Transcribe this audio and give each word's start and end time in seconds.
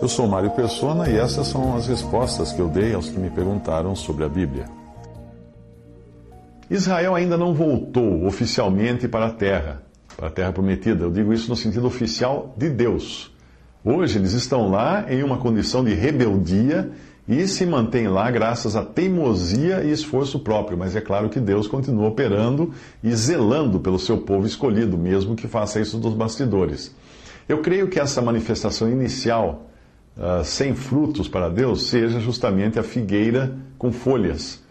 Eu 0.00 0.08
sou 0.08 0.26
Mário 0.26 0.50
Persona 0.50 1.08
e 1.08 1.16
essas 1.16 1.46
são 1.46 1.76
as 1.76 1.86
respostas 1.86 2.52
que 2.52 2.60
eu 2.60 2.68
dei 2.68 2.94
aos 2.94 3.08
que 3.08 3.18
me 3.18 3.30
perguntaram 3.30 3.96
sobre 3.96 4.24
a 4.24 4.28
Bíblia. 4.28 4.66
Israel 6.70 7.14
ainda 7.14 7.36
não 7.36 7.54
voltou 7.54 8.26
oficialmente 8.26 9.08
para 9.08 9.26
a 9.26 9.30
terra 9.30 9.86
para 10.16 10.28
a 10.28 10.30
terra 10.30 10.52
prometida. 10.52 11.04
Eu 11.04 11.10
digo 11.10 11.32
isso 11.32 11.48
no 11.48 11.56
sentido 11.56 11.86
oficial 11.86 12.54
de 12.56 12.70
Deus. 12.70 13.30
Hoje 13.84 14.18
eles 14.18 14.32
estão 14.32 14.70
lá 14.70 15.04
em 15.08 15.22
uma 15.22 15.36
condição 15.36 15.84
de 15.84 15.94
rebeldia 15.94 16.90
e 17.28 17.46
se 17.46 17.66
mantêm 17.66 18.08
lá 18.08 18.30
graças 18.30 18.76
à 18.76 18.84
teimosia 18.84 19.84
e 19.84 19.92
esforço 19.92 20.40
próprio. 20.40 20.78
Mas 20.78 20.96
é 20.96 21.00
claro 21.00 21.28
que 21.28 21.38
Deus 21.38 21.68
continua 21.68 22.08
operando 22.08 22.72
e 23.02 23.14
zelando 23.14 23.78
pelo 23.78 23.98
seu 23.98 24.18
povo 24.18 24.46
escolhido, 24.46 24.96
mesmo 24.96 25.36
que 25.36 25.46
faça 25.46 25.80
isso 25.80 25.98
dos 25.98 26.14
bastidores. 26.14 26.94
Eu 27.48 27.58
creio 27.58 27.88
que 27.88 28.00
essa 28.00 28.20
manifestação 28.20 28.90
inicial, 28.90 29.70
uh, 30.16 30.44
sem 30.44 30.74
frutos 30.74 31.28
para 31.28 31.48
Deus, 31.48 31.88
seja 31.88 32.18
justamente 32.18 32.78
a 32.78 32.82
figueira 32.82 33.56
com 33.78 33.92
folhas, 33.92 34.62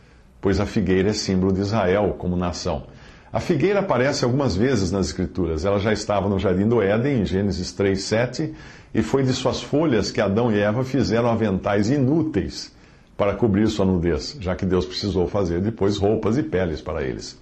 pois 0.41 0.59
a 0.59 0.65
figueira 0.65 1.09
é 1.09 1.13
símbolo 1.13 1.53
de 1.53 1.61
Israel 1.61 2.15
como 2.17 2.35
nação. 2.35 2.83
A 3.31 3.39
figueira 3.39 3.79
aparece 3.79 4.23
algumas 4.23 4.55
vezes 4.55 4.91
nas 4.91 5.07
Escrituras. 5.07 5.65
Ela 5.65 5.79
já 5.79 5.91
estava 5.91 6.29
no 6.29 6.39
jardim 6.39 6.67
do 6.67 6.81
Éden, 6.81 7.21
em 7.21 7.25
Gênesis 7.25 7.71
3, 7.71 8.01
7, 8.01 8.53
e 8.93 9.01
foi 9.01 9.23
de 9.23 9.33
suas 9.33 9.61
folhas 9.61 10.11
que 10.11 10.21
Adão 10.21 10.51
e 10.51 10.59
Eva 10.59 10.83
fizeram 10.83 11.29
aventais 11.29 11.89
inúteis 11.89 12.73
para 13.17 13.35
cobrir 13.35 13.67
sua 13.67 13.85
nudez, 13.85 14.37
já 14.39 14.55
que 14.55 14.65
Deus 14.65 14.85
precisou 14.85 15.27
fazer 15.27 15.61
depois 15.61 15.97
roupas 15.97 16.37
e 16.37 16.43
peles 16.43 16.81
para 16.81 17.03
eles. 17.03 17.37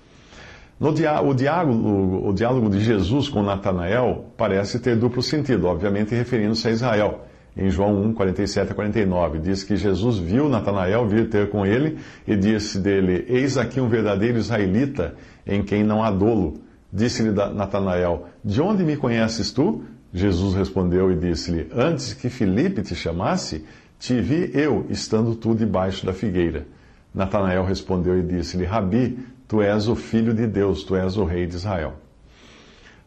Dia, 0.92 1.22
o, 1.22 1.34
diálogo, 1.34 2.28
o 2.28 2.34
diálogo 2.34 2.70
de 2.70 2.82
Jesus 2.82 3.30
com 3.30 3.42
Natanael 3.42 4.26
parece 4.36 4.80
ter 4.80 4.98
duplo 4.98 5.22
sentido, 5.22 5.68
obviamente 5.68 6.14
referindo-se 6.14 6.68
a 6.68 6.72
Israel. 6.72 7.22
Em 7.56 7.70
João 7.70 8.04
1, 8.06 8.14
47 8.14 8.72
a 8.72 8.76
49, 8.76 9.40
diz 9.40 9.64
que 9.64 9.76
Jesus 9.76 10.18
viu 10.18 10.50
Natanael 10.50 11.08
vir 11.08 11.30
ter 11.30 11.50
com 11.50 11.66
ele 11.66 12.00
e 12.28 12.36
disse 12.36 12.80
dele: 12.80 13.26
Eis 13.30 13.58
aqui 13.58 13.80
um 13.80 13.88
verdadeiro 13.88 14.40
israelita 14.40 15.16
em 15.46 15.64
quem 15.64 15.84
não 15.84 16.04
há 16.04 16.10
dolo. 16.10 16.60
Disse-lhe 16.92 17.32
Natanael: 17.32 18.26
De 18.44 18.60
onde 18.60 18.84
me 18.84 18.98
conheces 18.98 19.52
tu? 19.52 19.84
Jesus 20.12 20.56
respondeu 20.56 21.12
e 21.12 21.16
disse-lhe: 21.16 21.70
Antes 21.74 22.14
que 22.14 22.30
Filipe 22.30 22.82
te 22.82 22.96
chamasse, 22.96 23.64
te 24.00 24.20
vi 24.20 24.52
eu, 24.54 24.86
estando 24.90 25.36
tu 25.36 25.56
debaixo 25.56 26.06
da 26.06 26.12
figueira. 26.12 26.66
Natanael 27.14 27.64
respondeu 27.64 28.18
e 28.18 28.24
disse-lhe: 28.24 28.66
Rabi, 28.66 29.20
tu 29.54 29.62
és 29.62 29.88
o 29.88 29.96
filho 29.96 30.34
de 30.34 30.48
Deus, 30.48 30.84
tu 30.84 30.96
és 30.96 31.16
o 31.16 31.24
rei 31.24 31.46
de 31.46 31.58
Israel. 31.58 31.94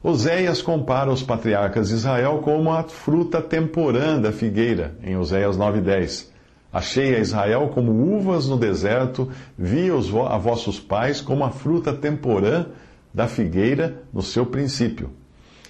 Oséias 0.01 0.63
compara 0.63 1.11
os 1.11 1.21
patriarcas 1.21 1.89
de 1.89 1.95
Israel 1.97 2.39
como 2.39 2.73
a 2.73 2.85
fruta 2.85 3.43
temporã 3.43 4.21
da 4.21 4.31
figueira, 4.31 4.95
em 5.03 5.17
Oséias 5.17 5.59
9,10. 5.59 6.29
Achei 6.73 7.17
a 7.17 7.19
Israel 7.19 7.73
como 7.75 7.91
uvas 7.91 8.47
no 8.47 8.57
deserto, 8.57 9.29
vi 9.59 9.91
os 9.91 10.09
a 10.15 10.39
vossos 10.39 10.79
pais 10.79 11.21
como 11.21 11.43
a 11.43 11.51
fruta 11.51 11.93
temporã 11.93 12.67
da 13.13 13.27
figueira 13.27 14.05
no 14.13 14.23
seu 14.23 14.47
princípio. 14.47 15.11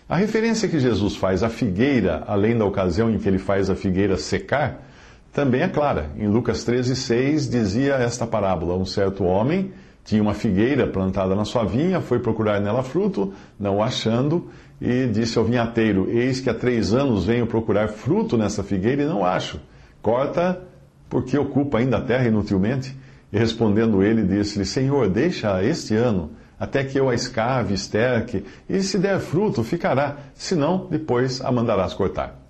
A 0.06 0.16
referência 0.16 0.68
que 0.68 0.78
Jesus 0.78 1.16
faz 1.16 1.42
à 1.42 1.48
figueira, 1.48 2.22
além 2.26 2.54
da 2.54 2.66
ocasião 2.66 3.10
em 3.10 3.16
que 3.16 3.26
ele 3.26 3.38
faz 3.38 3.70
a 3.70 3.74
figueira 3.74 4.18
secar, 4.18 4.86
também 5.32 5.62
é 5.62 5.68
clara. 5.68 6.10
Em 6.18 6.28
Lucas 6.28 6.66
13,6 6.66 7.48
dizia 7.48 7.94
esta 7.94 8.26
parábola: 8.26 8.76
Um 8.76 8.84
certo 8.84 9.24
homem 9.24 9.72
tinha 10.06 10.22
uma 10.22 10.34
figueira 10.34 10.86
plantada 10.86 11.34
na 11.34 11.44
sua 11.44 11.64
vinha, 11.64 12.00
foi 12.00 12.20
procurar 12.20 12.60
nela 12.60 12.84
fruto, 12.84 13.34
não 13.58 13.82
achando, 13.82 14.48
e 14.80 15.06
disse 15.06 15.36
ao 15.36 15.44
vinhateiro: 15.44 16.08
Eis 16.08 16.40
que 16.40 16.48
há 16.48 16.54
três 16.54 16.94
anos 16.94 17.26
venho 17.26 17.46
procurar 17.46 17.88
fruto 17.88 18.38
nessa 18.38 18.62
figueira 18.62 19.02
e 19.02 19.06
não 19.06 19.24
acho. 19.24 19.60
Corta 20.00 20.62
porque 21.10 21.36
ocupa 21.36 21.78
ainda 21.78 21.96
a 21.96 22.00
terra 22.00 22.28
inutilmente? 22.28 22.96
E 23.32 23.36
respondendo 23.36 24.00
ele, 24.00 24.22
disse-lhe: 24.22 24.64
Senhor, 24.64 25.08
deixa 25.08 25.62
este 25.64 25.96
ano, 25.96 26.30
até 26.58 26.84
que 26.84 26.98
eu 26.98 27.08
a 27.08 27.14
escave, 27.14 27.74
esterque, 27.74 28.44
e 28.68 28.80
se 28.82 28.98
der 28.98 29.18
fruto, 29.18 29.64
ficará, 29.64 30.18
senão, 30.34 30.86
depois 30.88 31.40
a 31.40 31.50
mandarás 31.50 31.92
cortar. 31.94 32.40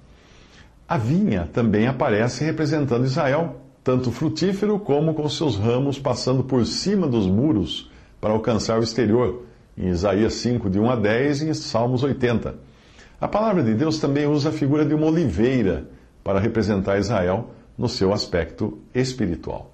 A 0.87 0.99
vinha 0.99 1.49
também 1.53 1.87
aparece 1.87 2.45
representando 2.45 3.07
Israel, 3.07 3.66
tanto 3.87 4.11
frutífero 4.11 4.81
como 4.81 5.15
com 5.15 5.29
seus 5.29 5.55
ramos 5.55 5.97
passando 5.97 6.43
por 6.43 6.67
cima 6.67 7.07
dos 7.07 7.29
muros 7.29 7.89
para 8.21 8.33
alcançar 8.33 8.81
o 8.81 8.83
exterior, 8.83 9.45
em 9.79 9.87
Isaías 9.87 10.35
5, 10.35 10.69
de 10.69 10.81
1 10.81 10.91
a 10.91 10.97
10 10.97 11.43
e 11.43 11.49
em 11.51 11.55
Salmos 11.55 12.03
80. 12.03 12.57
A 13.21 13.29
palavra 13.29 13.63
de 13.63 13.75
Deus 13.75 14.01
também 14.01 14.27
usa 14.27 14.49
a 14.49 14.53
figura 14.53 14.85
de 14.85 14.93
uma 14.93 15.07
oliveira 15.07 15.89
para 16.25 16.41
representar 16.41 16.99
Israel 16.99 17.51
no 17.79 17.89
seu 17.89 18.13
aspecto 18.13 18.77
espiritual. 18.93 19.71